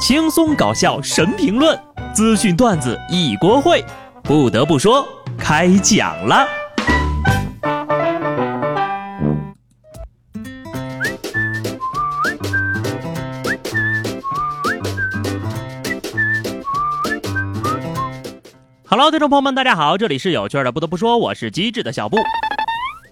[0.00, 1.78] 轻松搞笑神评论，
[2.14, 3.84] 资讯段子一锅烩。
[4.22, 6.48] 不得不说，开讲了。
[18.88, 20.72] Hello，听众朋友们，大家好，这里是有趣的。
[20.72, 22.16] 不得不说，我是机智的小布。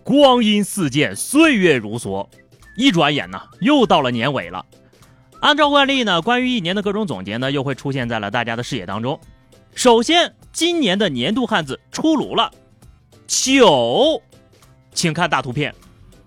[0.02, 2.26] 光阴似箭，岁月如梭，
[2.78, 4.64] 一转眼呢，又到了年尾了。
[5.40, 9.18] 按照惯例呢，关于一年的各种总结呢，又会出现在了大家的视野当中。
[9.74, 12.50] 首先，今年的年度汉字出炉了，
[13.26, 14.20] 九，
[14.92, 15.74] 请看大图片，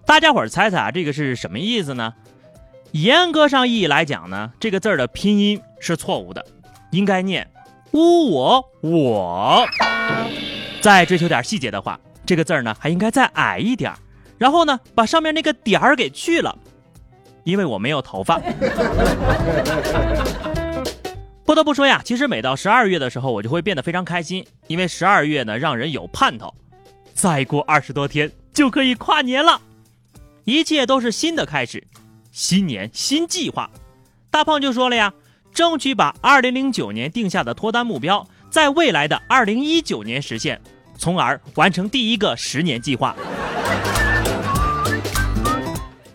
[0.05, 2.13] 大家伙儿猜猜啊，这个是什么意思呢？
[2.91, 6.45] 严格上意义来讲呢，这个字儿的拼音是错误的，
[6.91, 7.49] 应该念
[7.91, 9.65] 乌我我。
[10.79, 11.99] 再追求点细节的话。
[12.23, 13.97] 这个字儿呢，还应该再矮一点儿，
[14.37, 16.57] 然后呢，把上面那个点儿给去了，
[17.43, 18.39] 因为我没有头发。
[21.43, 26.53] 不得不说呀，其实每到十二月的时候，我就会变得非常开心，因为十二月呢，让人有盼头，
[27.13, 29.59] 再过二十多天就可以跨年了，
[30.45, 31.85] 一切都是新的开始，
[32.31, 33.69] 新年新计划。
[34.29, 35.13] 大胖就说了呀，
[35.53, 40.61] 争取把二零零九年定下的脱单目标，在未来的二零一九年实现。
[40.97, 43.15] 从而完成第一个十年计划。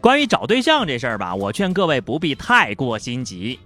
[0.06, 3.58] 关于找对象这事儿吧，我劝各位不必太过心急。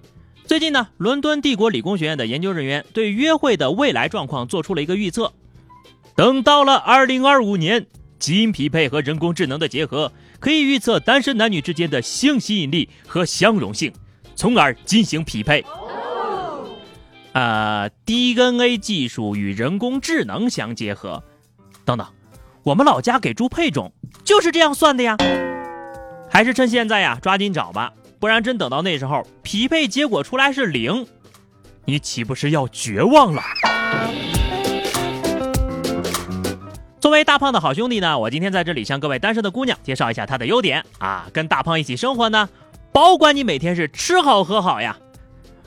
[0.46, 5.34] 最近呢，伦敦帝国理工学院的研究人员对约会的未来状况做出了一个预测：
[6.16, 7.86] 等到了二零二五年，
[8.18, 13.92] 基因匹配和人工智能的结合，可以预测单身男女之间的性吸引力和相容性，
[14.34, 15.62] 从而进行匹配。
[17.34, 21.22] 呃，DNA 技术与人工智能相结合，
[21.84, 22.06] 等等，
[22.62, 23.92] 我们老家给猪配种
[24.24, 25.18] 就是这样算的呀。
[26.32, 31.04] 还是趁现在呀，抓紧找吧，不然真等到那时候匹配结果出来是零，
[31.84, 33.42] 你岂不是要绝望了？
[37.00, 42.48] 作为大胖的好兄弟呢，我今天在这里向各位单身的姑娘介绍一下他的优点啊，跟大胖一起生活呢，
[42.92, 44.96] 保管你每天是吃好喝好呀。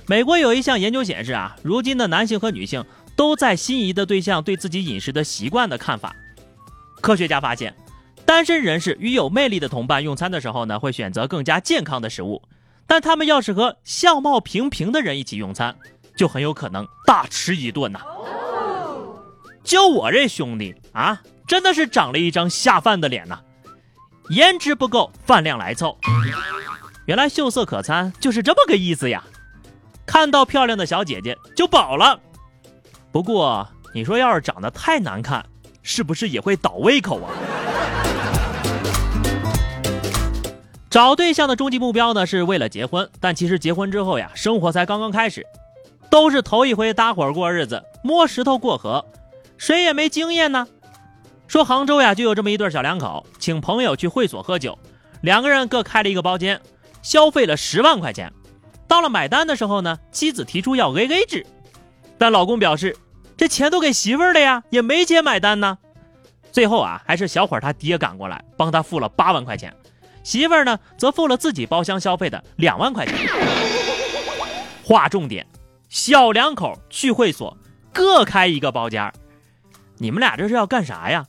[0.06, 2.85] 美国有一项研究显示啊，如今的男性和女性
[3.18, 6.16] 都在心仪的对象对自己饮食的习惯的看法。
[7.01, 7.75] 科学家发现，
[8.33, 12.41] 单身人士与有魅力的同伴用餐的时候呢，会选择更加健康的食物；
[12.88, 15.75] 但他们要是和相貌平平的人一起用餐，
[16.17, 17.99] 就很有可能大吃一顿呐。
[19.63, 23.39] 就我这兄弟啊，真的是长了一张下饭的脸呐，
[24.29, 25.95] 颜值不够，饭量来凑。
[27.05, 29.23] 原来秀色可餐就是这么个意思呀。
[30.07, 32.19] 看到漂亮的小姐姐就饱了，
[33.11, 35.45] 不过你说要是长得太难看，
[35.83, 37.29] 是不是也会倒胃口啊？
[40.94, 45.44] 找对象的终极目标呢，是为了结婚，但其实结婚之后呀，生活才刚刚开始，
[46.08, 49.04] 都是头一回搭伙过日子，摸石头过河，
[49.58, 50.68] 谁也没经验呢。
[51.48, 54.78] 说杭州呀，就有这么一对小两口，请朋友去会所喝酒，
[55.22, 56.62] 两个人各开了一个包间，
[57.02, 58.31] 消费了十万块钱。
[58.88, 61.44] 到了买单的时候呢，妻子提出要 A A 制，
[62.20, 62.96] 但老公表示
[63.36, 65.75] 这钱都给媳妇儿了呀，也没钱买单呢。
[66.52, 69.74] 最后啊，还是小伙他爹赶过来帮他付了八万块钱，
[70.23, 73.16] 媳妇儿呢则付了自己包厢消费的两万块钱。
[74.84, 75.45] 划重点，
[75.89, 77.56] 小两口去会所
[77.94, 79.13] 各开一个包间儿
[79.97, 81.25] 你们俩这是要干啥呀？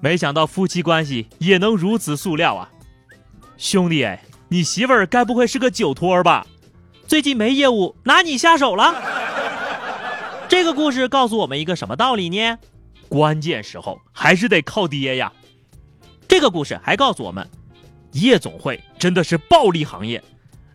[0.00, 2.70] 没想到夫妻关系也能如此塑料啊，
[3.58, 4.08] 兄弟。
[4.48, 6.44] 你媳妇儿该不会是个酒托吧？
[7.06, 8.94] 最近没业务，拿你下手了。
[10.48, 12.58] 这个故事告诉我们一个什么道理呢？
[13.08, 15.32] 关键时候还是得靠爹呀。
[16.26, 17.48] 这个故事还告诉我们，
[18.12, 20.22] 夜总会真的是暴利行业，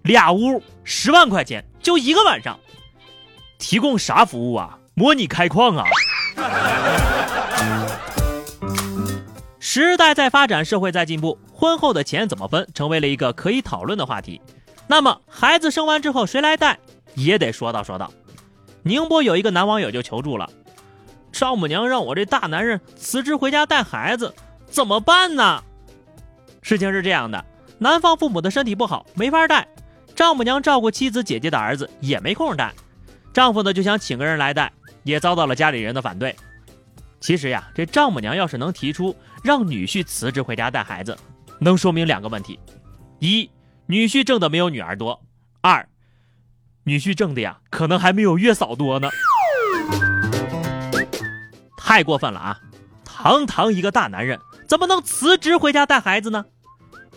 [0.04, 2.60] 俩屋十万块钱就一个晚上，
[3.58, 4.78] 提供啥服务啊？
[4.94, 5.86] 模拟开矿啊？
[9.60, 14.40] 时代在发展，社会在进步，婚后的钱怎么分，成为了一个可以讨论的话题。
[14.88, 16.80] 那么，孩子生完之后谁来带，
[17.16, 18.10] 也得说道说道。
[18.84, 20.50] 宁波有一个男网友就求助了：
[21.32, 24.34] 丈母娘让我这大男人辞职回家带孩子，
[24.68, 25.62] 怎么办呢？
[26.66, 27.46] 事情是这样的，
[27.78, 29.68] 男方父母的身体不好，没法带，
[30.16, 32.74] 丈母娘照顾妻子姐姐的儿子也没空带，
[33.32, 34.74] 丈夫呢就想请个人来带，
[35.04, 36.36] 也遭到了家里人的反对。
[37.20, 41.16] 其实呀，这丈母娘要是能提出让女婿辞职回家带孩子，
[41.60, 42.60] 能说明两个问题：
[43.20, 43.48] 一，
[43.86, 45.20] 女婿挣的没有女儿多；
[45.62, 45.88] 二，
[46.84, 49.08] 女婿挣的呀，可能还没有月嫂多呢。
[51.78, 52.60] 太过分了啊！
[53.04, 56.46] 堂堂一个大男人，怎么能辞职回家带孩子呢？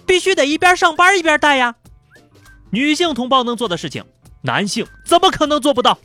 [0.08, 1.74] 必须得一边上班一边带呀。
[2.70, 4.02] 女性同胞能做的事情，
[4.42, 5.98] 男性怎么可能做不到？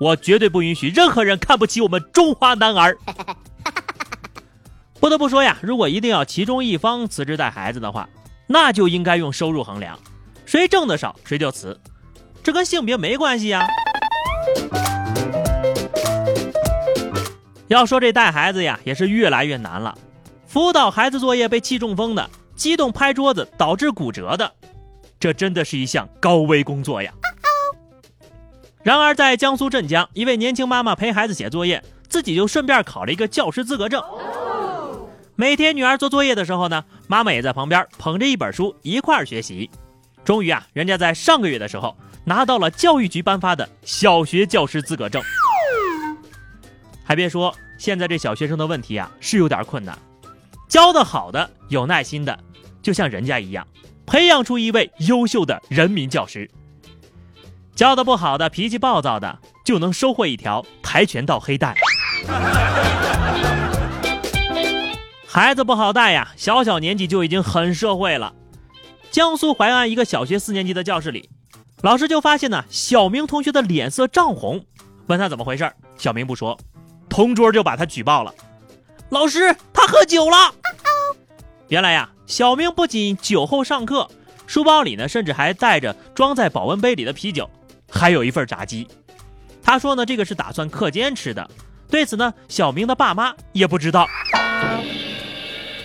[0.00, 2.96] 我绝对不允许任何人看不起我们中华男儿。
[4.98, 8.08] 不得不说呀，如果一定要其中一方辞职带孩子的话，
[8.46, 9.98] 那就应该用收入衡量，
[10.46, 11.78] 谁挣的少谁就辞，
[12.42, 13.66] 这跟性别没关系呀。
[17.68, 19.96] 要说这带孩子呀，也是越来越难了。
[20.46, 24.52] 辅导孩子作业被气中风的，激动拍桌子导致骨折的，
[25.20, 27.10] 这真的是一项高危工作呀。
[28.82, 34.02] 然而，在江苏镇江，一位年轻妈妈陪孩子写作业，自己就顺便考了一个教师资格证。
[35.36, 39.70] 每天女儿做作业的时候呢，妈妈也在旁边捧着一本书一块儿学习。
[40.24, 45.22] 终于啊，人家在上个月的时候拿到了教育局颁发的小学教师资格证。
[47.04, 49.96] 还别说，现在这小学生的问题啊是有点困难，
[50.68, 52.38] 教的好的、有耐心的，
[52.82, 53.66] 就像人家一样，
[54.06, 56.46] 培养出一位优秀的人民教师；
[57.74, 61.74] 教的不好的、脾气暴躁的，就能收获一条跆拳道黑带。
[65.26, 68.34] 孩子不好带呀，小小年纪就已经很社会了。
[69.10, 71.28] 江苏淮安一个小学四年级的教室里，
[71.82, 74.64] 老师就发现呢，小明同学的脸色涨红，
[75.06, 76.58] 问他怎么回事，小明不说。
[77.08, 78.34] 同桌就把他举报了，
[79.10, 80.54] 老师他喝酒了。
[81.68, 84.08] 原来呀，小明不仅酒后上课，
[84.46, 87.48] 书包里呢，甚至还带着装在保温杯里的啤酒，
[87.90, 88.88] 还有一份炸鸡。
[89.62, 91.48] 他说呢，这个是打算课间吃的。
[91.90, 94.06] 对此呢，小明的爸妈也不知道。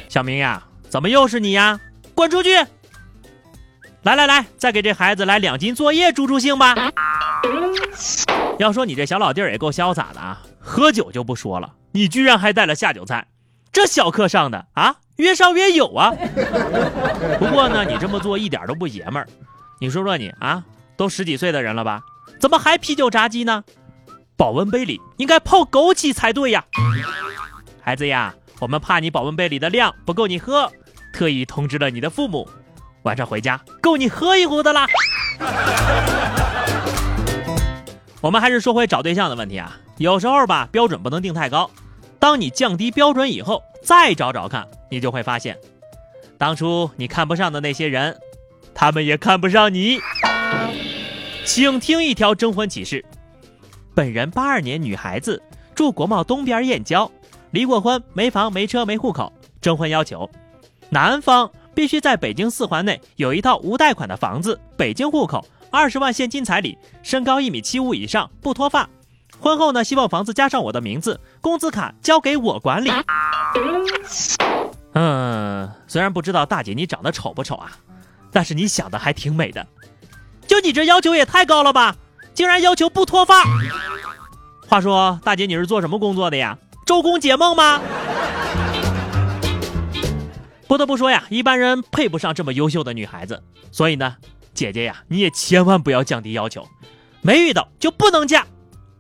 [0.08, 1.80] 小明呀，怎么又是你呀？
[2.16, 2.56] 滚出去！
[4.04, 6.76] 来来来，再给这孩子来两斤作业助助兴吧。
[8.60, 10.42] 要说你这小老弟儿也够潇洒的啊！
[10.60, 13.26] 喝酒就不说了，你居然还带了下酒菜，
[13.74, 16.14] 这小课上的啊，越上越有啊。
[17.40, 19.28] 不过呢，你这么做一点都不爷们儿。
[19.80, 20.64] 你说说你啊，
[20.96, 22.04] 都十几岁的人了吧，
[22.40, 23.64] 怎么还啤酒炸鸡呢？
[24.38, 26.64] 保温杯里应该泡枸杞才对呀。
[27.82, 30.72] 孩子呀，我们怕你保温杯里的量不够你喝，
[31.12, 32.48] 特意通知了你的父母，
[33.02, 34.86] 晚上回家够你喝一壶的啦。
[38.22, 41.72] 我们还是说回找对象的问题啊，有时候吧，标准不能定太高。
[42.24, 45.60] 当你降低标准以后，再找找看，你就会发现，
[46.38, 48.18] 当初你看不上的那些人，
[48.74, 50.00] 他们也看不上你。
[51.44, 53.04] 请听一条征婚启事：
[53.94, 55.44] 本人八二年女孩子，
[55.76, 57.12] 住国贸东边燕郊，
[57.52, 59.30] 离过婚，没房没车没户口。
[59.60, 60.30] 征婚要求：
[60.90, 65.46] 男方必须在北京四环内有一套无贷款的房子，北京户口。
[65.70, 68.90] 二十万现金彩礼，身高一米七五以上，不脱发。
[69.44, 72.90] 婚后呢，希望房子加上我的名字，工资卡交给我管理。
[74.94, 77.72] 嗯，虽然不知道大姐你长得丑不丑啊，
[78.32, 79.68] 但是你想的还挺美的。
[80.48, 81.94] 就你这要求也太高了吧，
[82.34, 83.44] 竟然要求不脱发。
[84.70, 86.58] 话说，大姐你是做什么工作的呀？
[86.86, 87.82] 周公解梦吗？
[90.70, 93.44] 不得不说呀，一般人配不上这么优秀的女孩子，
[93.74, 94.16] 所以呢。
[94.54, 96.66] 姐姐呀，你也千万不要降低要求，
[97.22, 98.46] 没遇到就不能嫁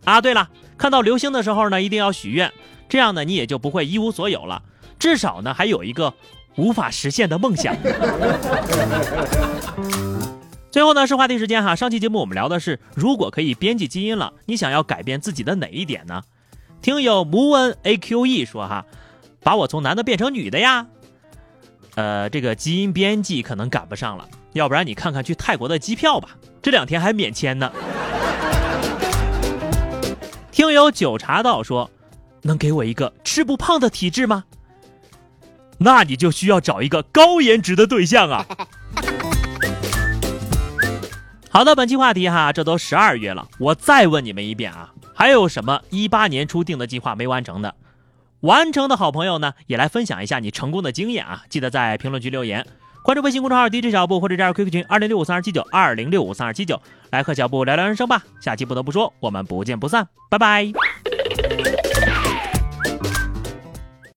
[0.06, 0.22] 啊！
[0.22, 2.52] 对了，看到流星的时候呢，一定要许愿，
[2.90, 4.62] 这样呢，你也就不会一无所有了，
[5.00, 6.14] 至少呢，还有一个
[6.56, 7.76] 无法实现的梦想。
[10.72, 16.24] 最后呢，是话题时间哈，上期节目我们聊的是，如果可以编辑基因了，你想要改变自己的哪一点呢？
[16.82, 18.86] 听友穆恩 A Q E 说哈，
[19.42, 20.88] 把我从男的变成女的呀。
[21.96, 24.27] 呃，这个基因编辑可能赶不上了。
[24.54, 26.30] 要不然你看看去泰国的机票吧，
[26.62, 27.72] 这两天还免签呢。
[30.63, 31.91] 听友九茶道说，
[32.43, 34.46] 能给我一个吃不胖的体质吗？
[35.77, 38.46] 那你就需要找一个高颜值的对象啊。
[41.51, 47.75] 好的，本期话题哈，这都十二月了，我再问你们一遍啊，还有什么一八年初定的计划没完成的？
[48.39, 52.65] 完成的好朋友呢，也来分享一下你成功的经验啊，记得在评论区留言。
[53.03, 56.81] 关注微信公众号 DJ 小布或者加入 QQ 群二零六五三二七九二零六五三二七九，
[57.12, 58.24] 来和小布聊聊人生吧。
[58.39, 60.72] 下期不得不说，我们不见不散，拜拜。